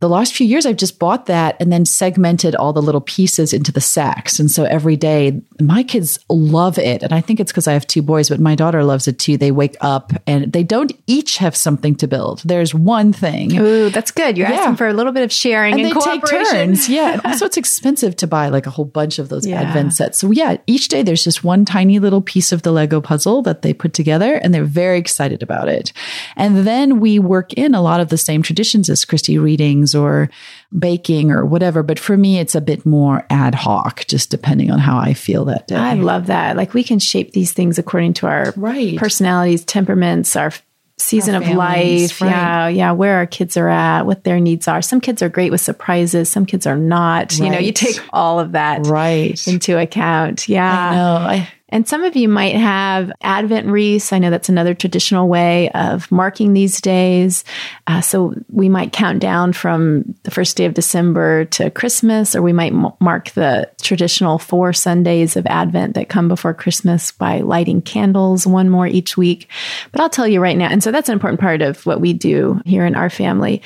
[0.00, 3.52] the last few years, I've just bought that and then segmented all the little pieces
[3.52, 4.38] into the sacks.
[4.38, 7.02] And so every day, my kids love it.
[7.02, 9.36] And I think it's because I have two boys, but my daughter loves it too.
[9.36, 12.42] They wake up and they don't each have something to build.
[12.44, 13.58] There's one thing.
[13.58, 14.38] Ooh, that's good.
[14.38, 14.60] You're yeah.
[14.60, 16.88] asking for a little bit of sharing and, and they take turns.
[16.88, 17.14] Yeah.
[17.14, 19.62] And also, it's expensive to buy like a whole bunch of those yeah.
[19.62, 20.18] advent sets.
[20.18, 23.62] So, yeah, each day there's just one tiny little piece of the Lego puzzle that
[23.62, 25.92] they put together and they're very excited about it.
[26.36, 30.30] And then we work in a lot of the same traditions as Christie readings or
[30.76, 31.82] baking or whatever.
[31.82, 35.44] But for me, it's a bit more ad hoc, just depending on how I feel
[35.46, 35.76] that day.
[35.76, 36.56] I love that.
[36.56, 38.96] Like we can shape these things according to our right.
[38.96, 40.52] personalities, temperaments, our
[40.98, 42.20] season our of life.
[42.20, 42.30] Right.
[42.30, 42.68] Yeah.
[42.68, 42.92] Yeah.
[42.92, 44.82] Where our kids are at, what their needs are.
[44.82, 46.28] Some kids are great with surprises.
[46.28, 47.32] Some kids are not.
[47.32, 47.46] Right.
[47.46, 50.48] You know, you take all of that right into account.
[50.48, 50.70] Yeah.
[50.70, 51.28] I know.
[51.28, 54.12] I, and some of you might have Advent wreaths.
[54.12, 57.44] I know that's another traditional way of marking these days.
[57.86, 62.40] Uh, so we might count down from the first day of December to Christmas, or
[62.40, 67.40] we might m- mark the traditional four Sundays of Advent that come before Christmas by
[67.40, 69.48] lighting candles, one more each week.
[69.92, 72.14] But I'll tell you right now, and so that's an important part of what we
[72.14, 73.60] do here in our family.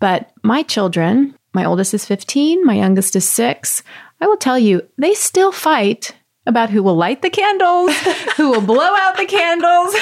[0.00, 3.82] But my children, my oldest is 15, my youngest is six.
[4.22, 6.14] I will tell you, they still fight
[6.46, 7.96] about who will light the candles,
[8.36, 9.94] who will blow out the candles.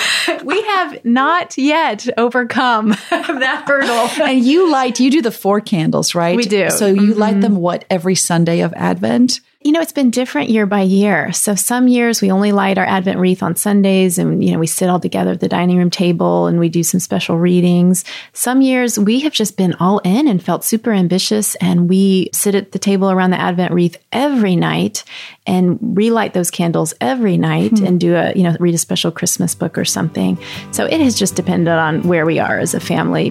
[0.44, 4.24] We have not yet overcome that hurdle.
[4.24, 6.37] And you light, you do the four candles, right?
[6.37, 6.70] We do.
[6.70, 7.20] So you mm-hmm.
[7.20, 9.40] light them what every Sunday of Advent?
[9.62, 11.32] You know, it's been different year by year.
[11.32, 14.66] So some years we only light our Advent wreath on Sundays and, you know, we
[14.66, 18.02] sit all together at the dining room table and we do some special readings.
[18.32, 22.54] Some years we have just been all in and felt super ambitious and we sit
[22.54, 25.04] at the table around the Advent wreath every night
[25.46, 27.84] and relight those candles every night mm-hmm.
[27.84, 30.38] and do a, you know, read a special Christmas book or something.
[30.70, 33.30] So it has just depended on where we are as a family.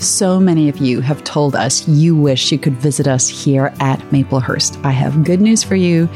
[0.00, 4.00] So many of you have told us you wish you could visit us here at
[4.10, 4.82] Maplehurst.
[4.82, 6.08] I have good news for you.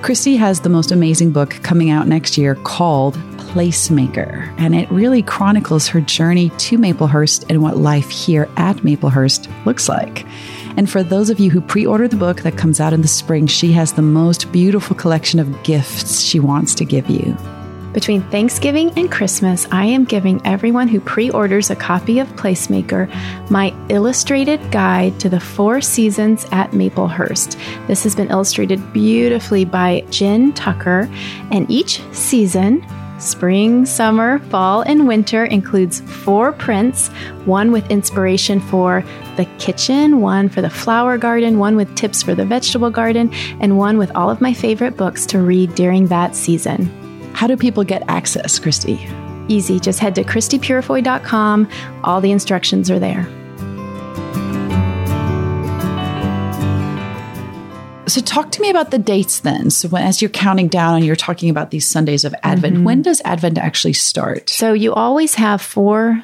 [0.00, 5.22] Christie has the most amazing book coming out next year called Placemaker, and it really
[5.22, 10.24] chronicles her journey to Maplehurst and what life here at Maplehurst looks like.
[10.78, 13.08] And for those of you who pre order the book that comes out in the
[13.08, 17.36] spring, she has the most beautiful collection of gifts she wants to give you.
[17.96, 23.08] Between Thanksgiving and Christmas, I am giving everyone who pre orders a copy of Placemaker
[23.50, 27.56] my illustrated guide to the four seasons at Maplehurst.
[27.86, 31.08] This has been illustrated beautifully by Jen Tucker,
[31.50, 32.86] and each season,
[33.18, 37.08] Spring, summer, fall, and winter includes four prints
[37.46, 39.02] one with inspiration for
[39.38, 43.78] the kitchen, one for the flower garden, one with tips for the vegetable garden, and
[43.78, 47.05] one with all of my favorite books to read during that season.
[47.36, 49.06] How do people get access, Christie?
[49.48, 49.78] Easy.
[49.78, 51.68] Just head to ChristiePurifoy.com.
[52.02, 53.24] All the instructions are there.
[58.08, 59.68] So, talk to me about the dates then.
[59.68, 62.84] So, when, as you're counting down and you're talking about these Sundays of Advent, mm-hmm.
[62.84, 64.48] when does Advent actually start?
[64.48, 66.22] So, you always have four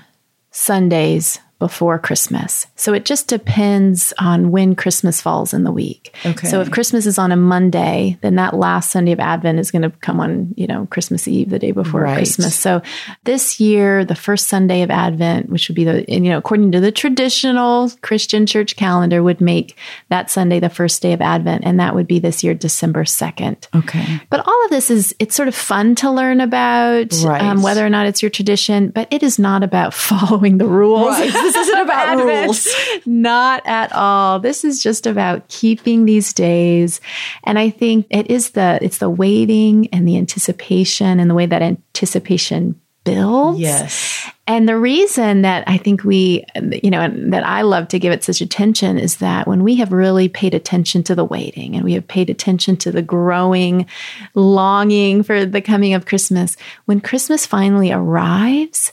[0.51, 2.66] Sundays before Christmas.
[2.75, 6.12] So it just depends on when Christmas falls in the week.
[6.27, 6.48] Okay.
[6.48, 9.83] So if Christmas is on a Monday, then that last Sunday of Advent is going
[9.83, 12.16] to come on, you know, Christmas Eve, the day before right.
[12.16, 12.57] Christmas.
[12.57, 12.83] So
[13.22, 16.81] this year, the first Sunday of Advent, which would be the, you know, according to
[16.81, 21.62] the traditional Christian church calendar, would make that Sunday the first day of Advent.
[21.64, 23.68] And that would be this year, December 2nd.
[23.72, 24.20] Okay.
[24.31, 27.40] But all of this is, it's sort of fun to learn about, right.
[27.40, 31.11] um, whether or not it's your tradition, but it is not about following the rules.
[31.11, 31.52] Right.
[31.53, 32.69] This isn't about rules.
[33.07, 34.41] Not at all.
[34.41, 37.01] This is just about keeping these days.
[37.45, 41.47] And I think it is the it's the waiting and the anticipation and the way
[41.47, 43.59] that anticipation builds.
[43.59, 44.31] Yes.
[44.47, 46.45] And the reason that I think we,
[46.83, 49.77] you know, and that I love to give it such attention is that when we
[49.77, 53.87] have really paid attention to the waiting and we have paid attention to the growing
[54.35, 58.93] longing for the coming of Christmas, when Christmas finally arrives,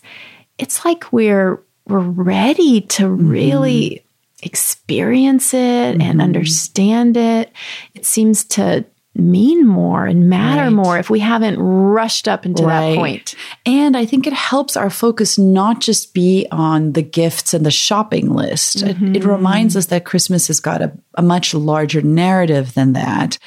[0.57, 4.45] it's like we're we're ready to really mm-hmm.
[4.45, 6.21] experience it and mm-hmm.
[6.21, 7.51] understand it.
[7.95, 8.85] It seems to
[9.19, 10.73] mean more and matter Right.
[10.73, 12.91] more if we haven't rushed up into Right.
[12.91, 13.35] that point.
[13.65, 17.71] And I think it helps our focus not just be on the gifts and the
[17.71, 18.81] shopping list.
[18.81, 19.29] It, it mm-hmm.
[19.29, 23.37] reminds us that Christmas has got a, a much larger narrative than that.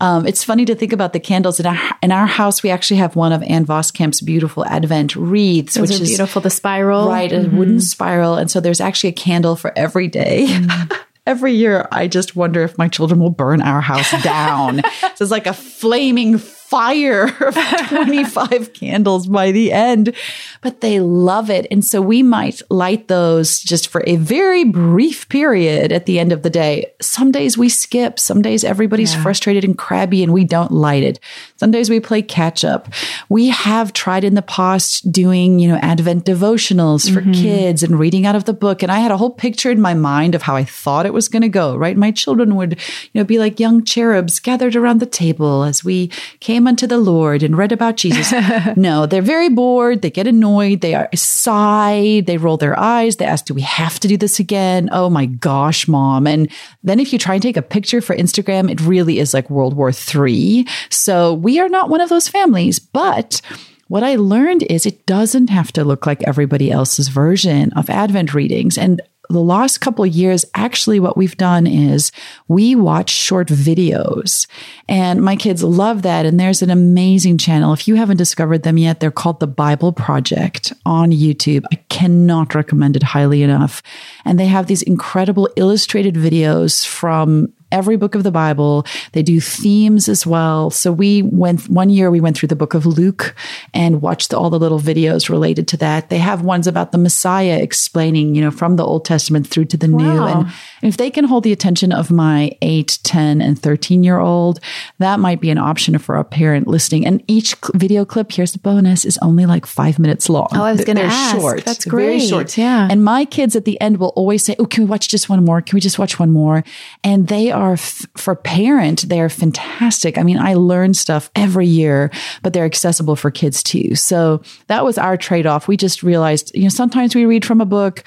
[0.00, 2.62] Um, it's funny to think about the candles in our in our house.
[2.62, 6.42] We actually have one of Ann Voskamp's beautiful Advent wreaths, Those which is beautiful.
[6.42, 7.56] The spiral, right a mm-hmm.
[7.56, 10.46] wooden spiral, and so there's actually a candle for every day.
[10.48, 10.92] Mm-hmm.
[11.24, 14.82] Every year, I just wonder if my children will burn our house down.
[15.14, 16.38] so it's like a flaming
[16.72, 17.54] fire of
[17.88, 20.14] 25 candles by the end,
[20.62, 21.66] but they love it.
[21.70, 26.32] And so we might light those just for a very brief period at the end
[26.32, 26.90] of the day.
[27.02, 28.18] Some days we skip.
[28.18, 31.20] Some days everybody's frustrated and crabby and we don't light it.
[31.56, 32.88] Some days we play catch up.
[33.28, 37.32] We have tried in the past doing, you know, Advent devotionals for mm-hmm.
[37.32, 38.82] kids and reading out of the book.
[38.82, 41.28] And I had a whole picture in my mind of how I thought it was
[41.28, 41.98] going to go, right?
[41.98, 42.72] My children would,
[43.12, 46.08] you know, be like young cherubs gathered around the table as we
[46.40, 48.32] came unto the Lord and read about Jesus.
[48.76, 50.02] no, they're very bored.
[50.02, 50.80] They get annoyed.
[50.80, 52.22] They are sigh.
[52.26, 53.16] They roll their eyes.
[53.16, 54.88] They ask, do we have to do this again?
[54.92, 56.26] Oh my gosh, mom.
[56.26, 56.50] And
[56.82, 59.74] then if you try and take a picture for Instagram, it really is like World
[59.74, 60.66] War III.
[60.90, 63.40] So we are not one of those families, but
[63.88, 68.32] what I learned is it doesn't have to look like everybody else's version of Advent
[68.32, 68.78] readings.
[68.78, 72.12] And the last couple years, actually, what we've done is
[72.48, 74.46] we watch short videos
[74.88, 76.26] and my kids love that.
[76.26, 77.72] And there's an amazing channel.
[77.72, 81.64] If you haven't discovered them yet, they're called the Bible Project on YouTube.
[81.72, 83.82] I cannot recommend it highly enough.
[84.24, 88.86] And they have these incredible illustrated videos from every book of the Bible.
[89.12, 90.70] They do themes as well.
[90.70, 93.34] So we went one year, we went through the book of Luke
[93.74, 96.10] and watched all the little videos related to that.
[96.10, 99.76] They have ones about the Messiah explaining, you know, from the Old Testament through to
[99.76, 100.22] the new.
[100.26, 104.60] And if they can hold the attention of my 8, 10, and 13 year old,
[104.98, 107.06] that might be an option for a parent listening.
[107.06, 110.48] And each video clip, here's the bonus, is only like five minutes long.
[110.52, 111.36] Oh, I was gonna they're ask.
[111.36, 111.64] short.
[111.64, 112.28] That's Very great.
[112.28, 112.58] short.
[112.58, 112.88] Yeah.
[112.90, 115.44] And my kids at the end will always say, Oh, can we watch just one
[115.44, 115.62] more?
[115.62, 116.64] Can we just watch one more?
[117.04, 120.18] And they are, f- for parent, they are fantastic.
[120.18, 122.10] I mean, I learn stuff every year,
[122.42, 123.94] but they're accessible for kids too.
[123.94, 125.68] So that was our trade off.
[125.68, 128.02] We just realized, you know, sometimes we read from a book.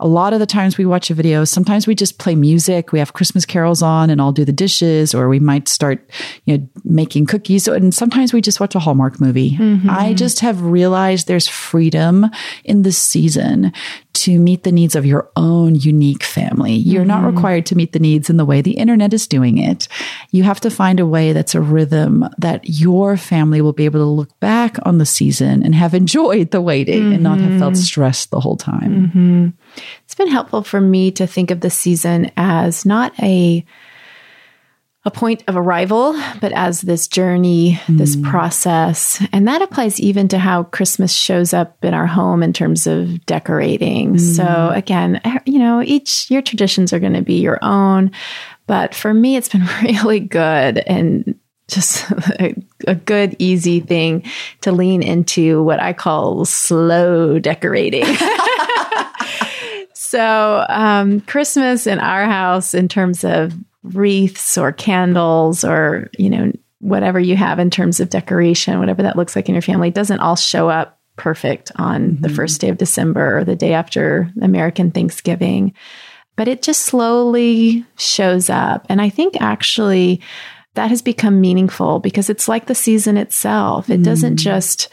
[0.00, 1.44] A lot of the times we watch a video.
[1.44, 2.92] Sometimes we just play music.
[2.92, 6.08] We have Christmas carols on and I'll do the dishes or we might start,
[6.44, 7.66] you know, making cookies.
[7.66, 9.52] And sometimes we just watch a Hallmark movie.
[9.52, 9.90] Mm-hmm.
[9.90, 12.26] I just have realized there's freedom
[12.64, 13.72] in this season
[14.14, 16.74] to meet the needs of your own unique family.
[16.74, 17.36] You're not mm-hmm.
[17.36, 19.86] required to meet the needs in the way the internet is doing it.
[20.30, 24.00] You have to find a way that's a rhythm that your family will be able
[24.00, 27.74] to look back on the season and have enjoyed the waiting and not have felt
[27.74, 27.82] mm-hmm.
[27.82, 29.56] stressed the whole time.
[30.04, 33.64] It's been helpful for me to think of the season as not a
[35.04, 39.24] a point of arrival, but as this journey, this process.
[39.32, 43.24] And that applies even to how Christmas shows up in our home in terms of
[43.24, 44.18] decorating.
[44.18, 48.10] So again, eh, you know, each your traditions are going to be your own,
[48.66, 51.38] but for me it's been really good and
[51.68, 52.10] just
[52.40, 52.54] a,
[52.86, 54.24] a good easy thing
[54.62, 58.04] to lean into what I call slow decorating.
[60.08, 66.50] So, um, Christmas in our house, in terms of wreaths or candles or, you know,
[66.80, 70.20] whatever you have in terms of decoration, whatever that looks like in your family, doesn't
[70.20, 74.92] all show up perfect on the first day of December or the day after American
[74.92, 75.74] Thanksgiving.
[76.36, 78.86] But it just slowly shows up.
[78.88, 80.22] And I think actually
[80.72, 83.90] that has become meaningful because it's like the season itself.
[83.90, 84.88] It doesn't just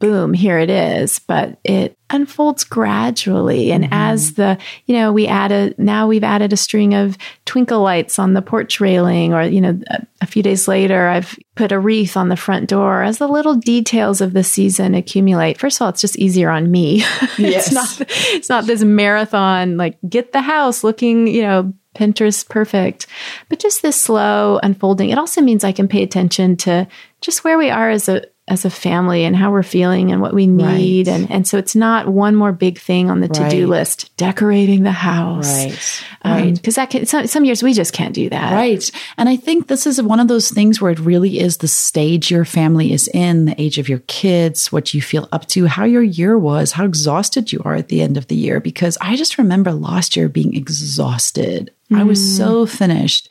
[0.00, 3.72] boom, here it is, but it unfolds gradually.
[3.72, 3.92] And mm-hmm.
[3.92, 4.56] as the,
[4.86, 8.42] you know, we add a, now we've added a string of twinkle lights on the
[8.42, 12.28] porch railing, or, you know, a, a few days later, I've put a wreath on
[12.28, 13.02] the front door.
[13.02, 16.70] As the little details of the season accumulate, first of all, it's just easier on
[16.70, 17.02] me.
[17.38, 17.68] Yes.
[17.68, 23.06] it's not, it's not this marathon, like get the house looking, you know, Pinterest perfect,
[23.48, 25.10] but just this slow unfolding.
[25.10, 26.86] It also means I can pay attention to
[27.20, 30.34] just where we are as a as a family and how we're feeling and what
[30.34, 31.06] we need.
[31.06, 31.14] Right.
[31.14, 33.78] And, and so it's not one more big thing on the to do Right.
[33.78, 35.46] list, decorating the house.
[35.56, 36.04] Right.
[36.22, 38.52] Um, Cause that can, some, some years we just can't do that.
[38.52, 38.90] Right.
[39.16, 42.30] And I think this is one of those things where it really is the stage
[42.30, 45.84] your family is in, the age of your kids, what you feel up to, how
[45.84, 48.60] your year was, how exhausted you are at the end of the year.
[48.60, 51.72] Because I just remember last year being exhausted.
[51.94, 53.30] I was so finished.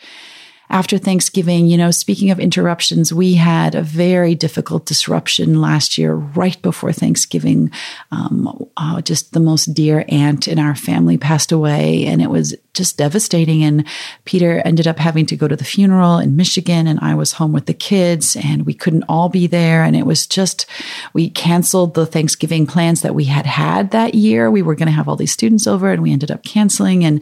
[0.69, 6.13] After Thanksgiving, you know, speaking of interruptions, we had a very difficult disruption last year,
[6.13, 7.71] right before Thanksgiving.
[8.11, 12.53] Um, uh, just the most dear aunt in our family passed away, and it was
[12.73, 13.63] just devastating.
[13.63, 13.87] And
[14.25, 17.53] Peter ended up having to go to the funeral in Michigan, and I was home
[17.53, 19.83] with the kids, and we couldn't all be there.
[19.83, 20.65] And it was just,
[21.13, 24.51] we canceled the Thanksgiving plans that we had had that year.
[24.51, 27.05] We were going to have all these students over, and we ended up canceling.
[27.05, 27.21] And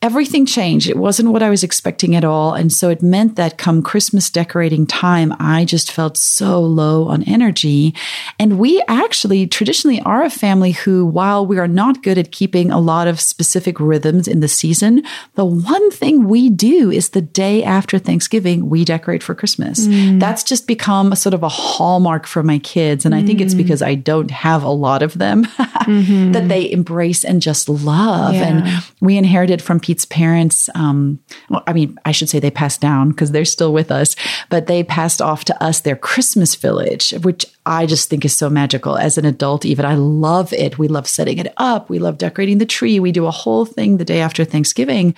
[0.00, 0.88] everything changed.
[0.88, 2.54] It wasn't what I was expecting at all.
[2.54, 7.24] And so it meant that come Christmas decorating time, I just felt so low on
[7.24, 7.94] energy.
[8.38, 12.70] And we actually traditionally are a family who, while we are not good at keeping
[12.70, 15.02] a lot of specific rhythms in the season,
[15.34, 19.88] the one thing we do is the day after Thanksgiving, we decorate for Christmas.
[19.88, 20.20] Mm.
[20.20, 23.04] That's just become a sort of a hallmark for my kids.
[23.04, 23.58] And I think it's mm.
[23.58, 26.32] because I don't have a lot of them mm-hmm.
[26.32, 28.34] that they embrace and just love.
[28.34, 28.44] Yeah.
[28.44, 30.68] And we inherited from Pete's parents.
[30.74, 34.16] Um, well, I mean, I should say they passed down because they're still with us,
[34.50, 38.50] but they passed off to us their Christmas village, which I just think is so
[38.50, 38.98] magical.
[38.98, 40.76] As an adult, even I love it.
[40.78, 41.88] We love setting it up.
[41.88, 43.00] We love decorating the tree.
[43.00, 45.14] We do a whole thing the day after Thanksgiving.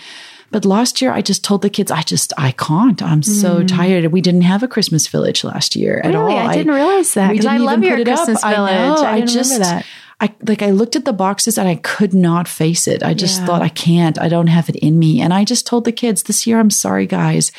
[0.52, 3.00] But last year, I just told the kids, I just, I can't.
[3.02, 4.06] I'm so tired.
[4.12, 6.26] We didn't have a Christmas village last year at all.
[6.26, 6.38] Really?
[6.38, 8.16] I didn't realize that, we 'cause I love your it up.
[8.16, 8.66] Christmas I know.
[8.66, 9.00] village.
[9.00, 9.84] I I just, that.
[10.22, 13.02] I like I looked at the boxes and I could not face it.
[13.02, 13.46] I just Yeah.
[13.46, 14.18] thought I can't.
[14.20, 15.20] I don't have it in me.
[15.20, 17.52] And I just told the kids this year I'm sorry guys.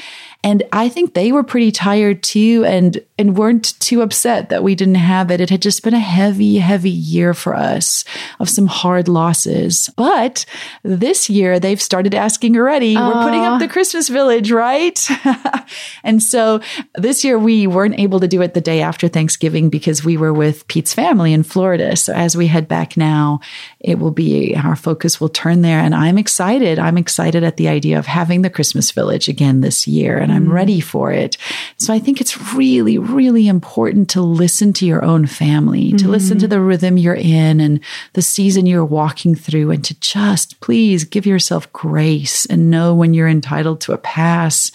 [0.44, 4.74] And I think they were pretty tired too and and weren't too upset that we
[4.74, 5.40] didn't have it.
[5.40, 8.04] It had just been a heavy heavy year for us
[8.40, 9.90] of some hard losses.
[9.96, 10.46] But
[10.84, 12.96] this year they've started asking already.
[12.96, 15.08] We're putting up the Christmas village, right?
[16.04, 16.62] and so
[16.96, 20.34] this year we weren't able to do it the day after Thanksgiving because we were
[20.34, 21.96] with Pete's family in Florida.
[21.96, 23.42] So as we head back now,
[23.80, 25.80] it will be our focus will turn there.
[25.80, 26.80] And I'm excited.
[26.80, 30.48] I'm excited at the idea of having the Christmas village again this year, and I'm
[30.48, 30.52] mm.
[30.52, 31.38] ready for it.
[31.78, 36.38] So I think it's really, really important to listen to your own family, to listen
[36.40, 36.50] to mm-hmm.
[36.52, 37.80] the rhythm you're in and
[38.14, 43.14] the season you're walking through, and to just please give yourself grace and know when
[43.14, 44.72] you're entitled to a pass.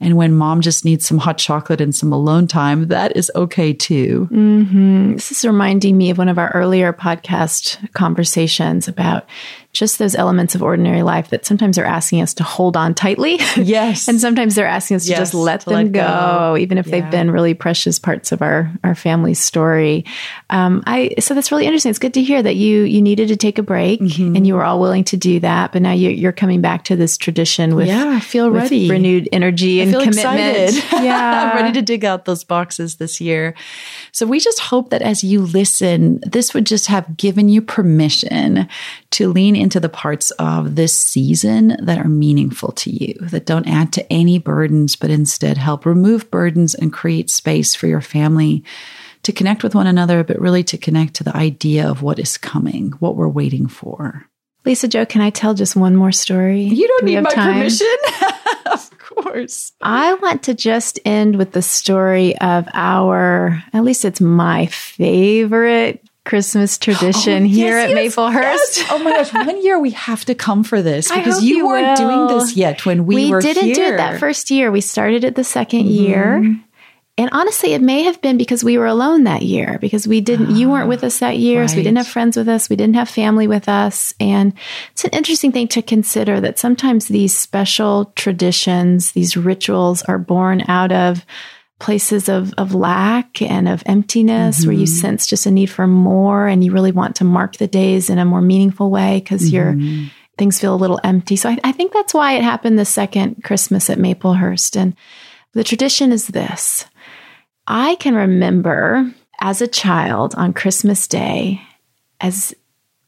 [0.00, 3.72] And when mom just needs some hot chocolate and some alone time, that is okay
[3.72, 4.28] too.
[4.30, 5.14] Mm-hmm.
[5.14, 9.26] This is reminding me of one of our earlier podcast conversations about
[9.74, 13.38] just those elements of ordinary life that sometimes are asking us to hold on tightly.
[13.56, 14.08] Yes.
[14.08, 16.56] and sometimes they're asking us to Yes, just let to them let go, go.
[16.56, 17.00] even if Yeah.
[17.00, 20.04] they've been really precious parts of our, our family story.
[20.48, 21.90] Um, I, so that's really interesting.
[21.90, 24.36] It's good to hear that you, you needed to take a break Mm-hmm.
[24.36, 25.72] and you were all willing to do that.
[25.72, 28.88] But now you, you're coming back to this tradition with, Yeah, I feel ready.
[28.88, 30.84] renewed energy and commitment.
[31.04, 31.54] Yeah.
[31.56, 33.54] Ready to dig out those boxes this year.
[34.12, 38.68] So we just hope that as you listen, this would just have given you permission
[39.14, 43.68] to lean into the parts of this season that are meaningful to you, that don't
[43.68, 48.64] add to any burdens, but instead help remove burdens and create space for your family
[49.22, 52.36] to connect with one another, but really to connect to the idea of what is
[52.36, 54.26] coming, what we're waiting for.
[54.64, 56.62] Lisa-Jo, can I tell just one more story?
[56.62, 57.54] You don't Do need my time?
[57.54, 57.86] permission.
[58.66, 59.72] of course.
[59.80, 66.04] I want to just end with the story of our, at least it's my favorite
[66.24, 68.76] Christmas tradition here Yes, at yes, Maplehurst.
[68.76, 68.84] yes.
[68.90, 71.98] Oh my gosh, one year we have to come for this because you, you weren't
[71.98, 72.08] will.
[72.26, 73.14] doing this yet when we.
[73.16, 73.84] We, were didn't do here.
[73.84, 73.94] Mm-hmm.
[73.94, 74.70] it that first year.
[74.70, 76.56] We started it the 2nd year.
[77.16, 80.56] And honestly, it may have been because we were alone that year, because we didn't,
[80.56, 81.68] you weren't with us that year.
[81.68, 82.68] So we didn't have friends with us.
[82.68, 84.14] We didn't have family with us.
[84.18, 84.52] And
[84.90, 90.64] it's an interesting thing to consider that sometimes these special traditions, these rituals are born
[90.66, 91.24] out of
[91.84, 95.00] places of, of lack and of emptiness where you mm-hmm.
[95.00, 98.18] sense just a need for more and you really want to mark the days in
[98.18, 100.06] a more meaningful way because you're mm-hmm.
[100.38, 101.36] things feel a little empty.
[101.36, 104.80] So I, I think that's why it happened the second Christmas at Maplehurst.
[104.80, 104.96] And
[105.52, 106.86] the tradition is this.
[107.66, 111.60] I can remember as a child on Christmas Day,
[112.18, 112.54] as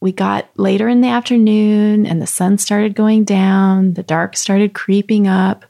[0.01, 4.75] we got later in the afternoon and the sun started going down, the dark started
[4.75, 5.65] creeping up,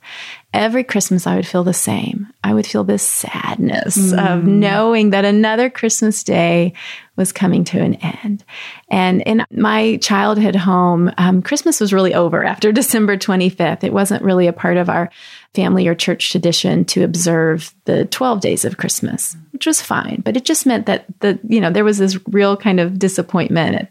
[0.57, 2.33] every Christmas I would feel the same.
[2.43, 4.35] I would feel this sadness mm.
[4.35, 6.73] of knowing that another Christmas day
[7.15, 8.43] was coming to an end.
[8.91, 13.85] And in my childhood home, um, Christmas was really over after December 25th.
[13.85, 15.11] It wasn't really a part of our
[15.55, 20.23] family or church tradition to observe the 12 days of Christmas, which was fine.
[20.25, 23.89] But it just meant that the, you know, there was this real kind of disappointment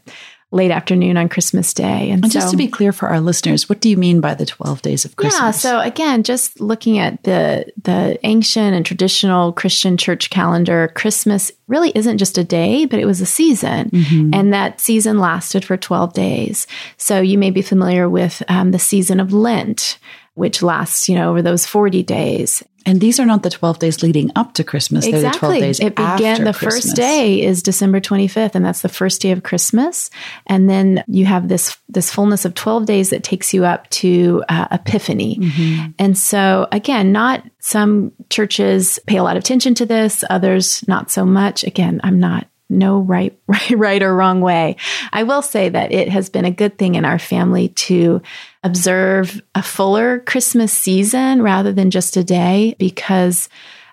[0.52, 2.10] late afternoon on Christmas Day.
[2.12, 4.34] And, and so, just to be clear for our listeners, what do you mean by
[4.34, 5.41] the 12 days of Christmas?
[5.41, 11.52] Yeah, so again, just looking at the the ancient and traditional Christian church calendar, Christmas
[11.68, 13.89] really isn't just a day, but it was a season.
[13.89, 14.30] Mm-hmm.
[14.34, 16.68] And that season lasted for 12 days.
[16.98, 19.98] So you may be familiar with um, the season of Lent,
[20.36, 22.64] which lasts, you know, over those 40 days.
[22.86, 25.06] And these are not the 12 days leading up to Christmas.
[25.06, 25.22] Exactly.
[25.22, 26.86] They're the 12 days it began, the Christmas.
[26.86, 30.10] first day is December 25th, and that's the first day of Christmas.
[30.48, 34.44] And then you have this, this fullness of 12 days that takes you up to
[34.50, 35.38] uh, Epiphany.
[35.38, 35.92] Mm-hmm.
[35.98, 41.10] And so again, not some churches pay a lot of attention to this, others not
[41.10, 41.64] so much.
[41.64, 44.76] Again, I'm not no right, right, right or wrong way.
[45.12, 48.22] I will say that it has been a good thing in our family to
[48.66, 53.47] observe a fuller Christmas season rather than just a day because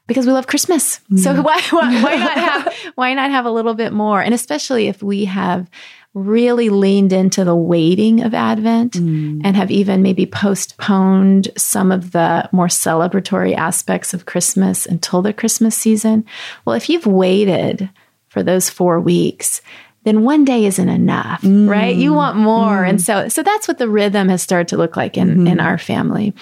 [0.08, 1.00] because we love Christmas.
[1.12, 1.18] Mm.
[1.20, 4.20] So why, why, why not have why not have a little bit more?
[4.20, 5.70] And especially if we have
[6.14, 9.40] really leaned into the waiting of Advent mm.
[9.44, 15.32] and have even maybe postponed some of the more celebratory aspects of Christmas until the
[15.32, 16.24] Christmas season.
[16.64, 17.88] Well, if you've waited
[18.28, 19.62] for those four weeks,
[20.05, 21.68] then one day isn't enough, mm.
[21.68, 21.94] right?
[21.94, 22.82] You want more.
[22.82, 22.88] Mm.
[22.88, 25.46] And so, so that's what the rhythm has started to look like in, mm-hmm.
[25.46, 26.34] in our family.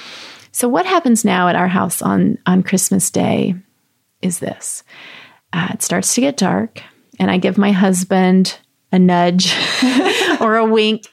[0.52, 3.54] So what happens now at our house on, on Christmas Day
[4.22, 4.82] is this.
[5.52, 6.82] Uh, it starts to get dark
[7.18, 8.58] and I give my husband
[8.92, 9.54] a nudge
[10.40, 11.06] or a wink.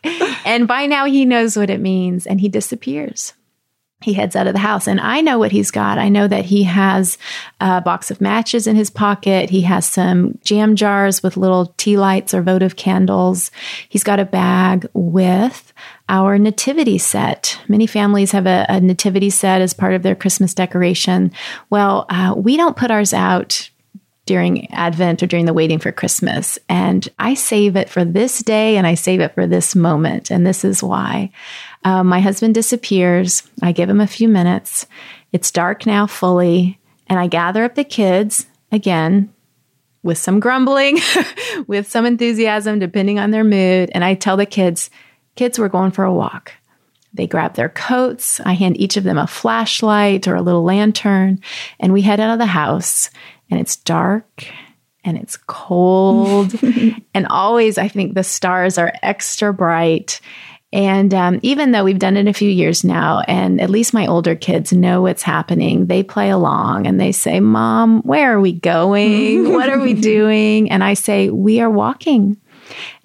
[0.46, 3.34] And by now he knows what it means and he disappears
[4.02, 5.98] he heads out of the house and I know what he's got.
[5.98, 7.18] I know that he has
[7.60, 9.50] a box of matches in his pocket.
[9.50, 13.50] He has some jam jars with little tea lights or votive candles.
[13.90, 15.74] He's got a bag with
[16.10, 17.60] our nativity set.
[17.68, 21.32] Many families have a, a nativity set as part of their Christmas decoration.
[21.72, 23.70] Well, uh, we don't put ours out
[24.28, 26.60] during Advent or during the waiting for Christmas.
[26.70, 30.30] And I save it for this day and I save it for this moment.
[30.30, 31.32] And this is why.
[31.88, 33.44] Uh, my husband disappears.
[33.62, 34.88] I give him a few minutes.
[35.32, 36.82] It's dark now fully.
[37.08, 39.34] And I gather up the kids again
[40.04, 41.00] with some grumbling,
[41.68, 43.90] with some enthusiasm, depending on their mood.
[43.94, 44.90] And I tell the kids,
[45.38, 46.52] kids, we're going for a walk.
[47.14, 48.42] They grab their coats.
[48.42, 51.40] I hand each of them a flashlight or a little lantern,
[51.80, 53.10] and we head out of the house
[53.50, 54.46] and it's dark
[55.06, 56.54] and it's cold.
[57.14, 60.20] and always, I think the stars are extra bright.
[60.74, 64.06] And um, even though we've done it a few years now, and at least my
[64.06, 68.54] older kids know what's happening, they play along and they say, Mom, where are we
[68.54, 69.54] going?
[69.54, 70.70] what are we doing?
[70.70, 72.38] And I say, We are walking.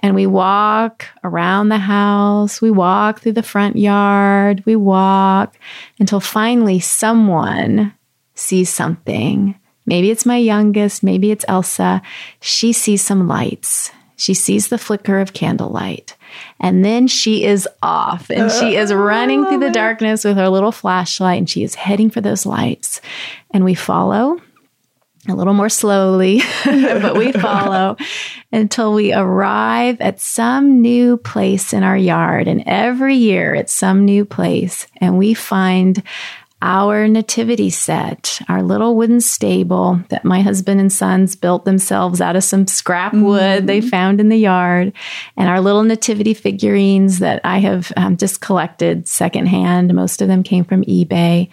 [0.00, 5.56] And we walk around the house, we walk through the front yard, we walk
[6.00, 7.94] until finally someone
[8.34, 9.54] sees something
[9.86, 12.02] Maybe it's my youngest, maybe it's Elsa.
[12.40, 13.90] She sees some lights.
[14.16, 16.16] She sees the flicker of candlelight.
[16.60, 20.48] And then she is off and she is uh, running through the darkness with her
[20.48, 23.00] little flashlight and she is heading for those lights.
[23.52, 24.40] And we follow
[25.28, 27.96] a little more slowly, but we follow
[28.50, 32.48] until we arrive at some new place in our yard.
[32.48, 36.02] And every year it's some new place and we find
[36.62, 42.36] our nativity set, our little wooden stable that my husband and sons built themselves out
[42.36, 43.66] of some scrap wood mm-hmm.
[43.66, 44.92] they found in the yard,
[45.36, 49.92] and our little nativity figurines that I have um, just collected secondhand.
[49.92, 51.50] Most of them came from eBay,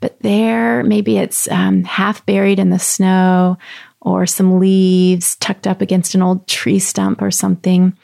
[0.00, 3.58] but there, maybe it's um, half buried in the snow
[4.00, 7.96] or some leaves tucked up against an old tree stump or something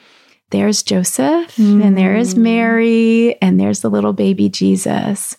[0.51, 1.85] there's Joseph mm.
[1.85, 2.39] and there is mm.
[2.39, 5.37] Mary and there's the little baby Jesus.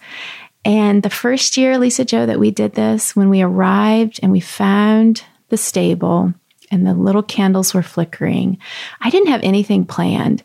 [0.65, 5.23] And the first year, Lisa-Jo, that we did this, when we arrived and we found
[5.49, 6.33] the stable
[6.71, 8.57] and the little candles were flickering,
[9.01, 10.43] I didn't have anything planned.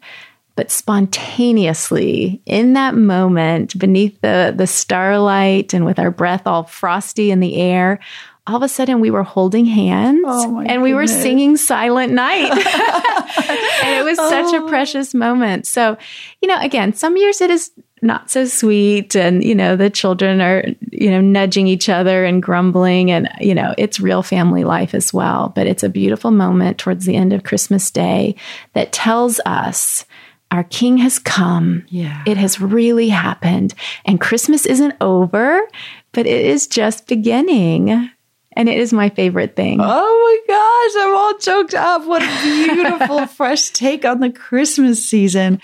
[0.56, 7.32] But spontaneously, in that moment, beneath the, the starlight and with our breath all frosty
[7.32, 7.98] in the air,
[8.46, 12.50] all of a sudden we were holding hands oh and we were singing Silent Night.
[13.84, 14.30] and it was oh.
[14.30, 14.68] such a oh.
[14.68, 15.66] precious moment.
[15.66, 15.96] So,
[16.40, 17.72] you know, again, some years it is
[18.04, 22.42] not so sweet and you know the children are you know nudging each other and
[22.42, 26.78] grumbling and you know it's real family life as well but it's a beautiful moment
[26.78, 28.34] towards the end of christmas day
[28.74, 30.04] that tells us
[30.50, 33.74] our king has come yeah it has really happened
[34.04, 35.66] and christmas isn't over
[36.14, 38.10] but it is just beginning.
[38.56, 39.80] And it is my favorite thing.
[39.82, 42.06] Oh my gosh, I'm all choked up.
[42.06, 45.60] What a beautiful, fresh take on the Christmas season.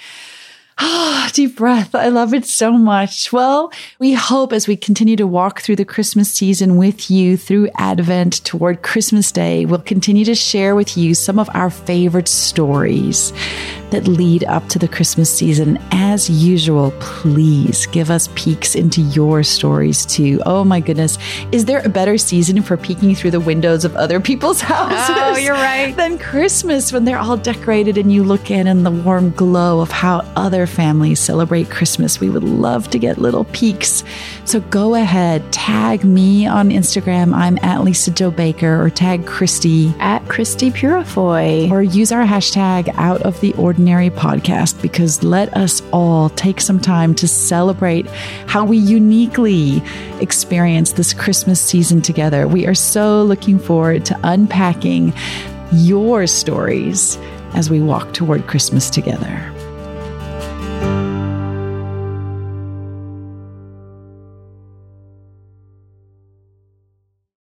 [0.82, 1.94] Ah, deep breath.
[1.94, 3.32] I love it so much.
[3.32, 7.68] Well, we hope as we continue to walk through the Christmas season with you through
[7.76, 13.32] Advent toward Christmas Day, we'll continue to share with you some of our favorite stories
[13.90, 15.78] that lead up to the Christmas season.
[15.90, 20.40] As usual, please give us peeks into your stories too.
[20.46, 21.18] Oh my goodness.
[21.52, 25.16] Is there a better season for peeking through the windows of other people's houses?
[25.18, 25.94] Oh, you're right.
[25.96, 29.90] Than Christmas when they're all decorated and you look in and the warm glow of
[29.90, 32.20] how other families celebrate Christmas.
[32.20, 34.04] We would love to get little peeks.
[34.44, 37.34] So go ahead, tag me on Instagram.
[37.34, 43.22] I'm at Lisa-Jo Baker or tag Christie at Christie Purifoy or use our hashtag out
[43.22, 48.06] of the ordinary Ordinary podcast because let us all take some time to celebrate
[48.46, 49.82] how we uniquely
[50.20, 52.46] experience this Christmas season together.
[52.46, 55.14] We are so looking forward to unpacking
[55.72, 57.16] your stories
[57.54, 59.50] as we walk toward Christmas together.